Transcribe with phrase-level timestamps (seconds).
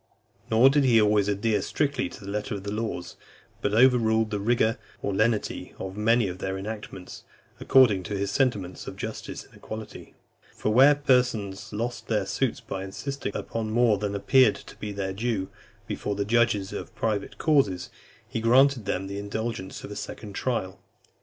[0.49, 3.17] Nor did he always adhere strictly to the letter of the laws,
[3.61, 7.23] but overruled the rigour or lenity of many of their enactments,
[7.59, 10.15] according to his sentiments of justice and equity.
[10.55, 15.13] For where persons lost their suits by insisting upon more than appeared to be their
[15.13, 15.49] due,
[15.85, 17.91] before the judges of private causes,
[18.27, 20.79] he granted them the indulgence of a second trial.